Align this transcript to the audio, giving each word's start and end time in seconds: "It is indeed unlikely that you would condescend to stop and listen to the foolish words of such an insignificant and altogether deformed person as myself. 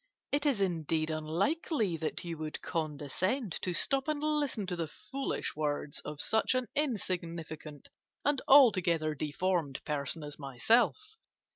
"It 0.31 0.47
is 0.47 0.61
indeed 0.61 1.11
unlikely 1.11 1.95
that 1.97 2.23
you 2.23 2.35
would 2.39 2.63
condescend 2.63 3.55
to 3.61 3.75
stop 3.75 4.07
and 4.07 4.19
listen 4.19 4.65
to 4.65 4.75
the 4.75 4.87
foolish 4.87 5.55
words 5.55 5.99
of 5.99 6.19
such 6.19 6.55
an 6.55 6.65
insignificant 6.75 7.87
and 8.25 8.41
altogether 8.47 9.13
deformed 9.13 9.79
person 9.85 10.23
as 10.23 10.39
myself. 10.39 10.97